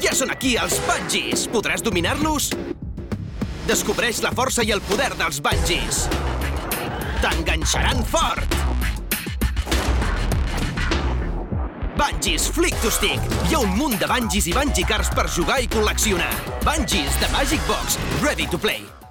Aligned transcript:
Ja 0.00 0.14
són 0.16 0.30
aquí 0.32 0.54
els 0.56 0.78
Bungies! 0.86 1.42
Podràs 1.52 1.82
dominar-los? 1.84 2.48
Descobreix 3.68 4.22
la 4.24 4.30
força 4.32 4.64
i 4.64 4.72
el 4.72 4.80
poder 4.88 5.10
dels 5.18 5.42
Bungies! 5.44 6.06
T'enganxaran 7.20 8.00
fort! 8.08 8.56
Bungies 12.00 12.48
Flick 12.48 12.80
to 12.80 12.90
Stick. 12.90 13.20
Hi 13.50 13.52
ha 13.52 13.60
un 13.60 13.76
munt 13.76 14.00
de 14.00 14.08
Bungies 14.08 14.48
i 14.48 14.56
Bungie 14.56 14.88
cars 14.88 15.12
per 15.12 15.28
jugar 15.28 15.60
i 15.60 15.68
col·leccionar. 15.68 16.32
Bungies 16.64 17.20
de 17.20 17.30
Magic 17.36 17.62
Box, 17.68 18.00
ready 18.24 18.48
to 18.48 18.56
play. 18.56 19.01